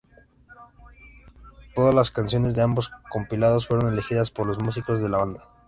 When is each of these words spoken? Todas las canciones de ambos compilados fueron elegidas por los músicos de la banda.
Todas 1.75 1.93
las 1.93 2.09
canciones 2.09 2.55
de 2.55 2.63
ambos 2.63 2.89
compilados 3.11 3.67
fueron 3.67 3.93
elegidas 3.93 4.31
por 4.31 4.47
los 4.47 4.57
músicos 4.57 4.99
de 4.99 5.09
la 5.09 5.19
banda. 5.19 5.43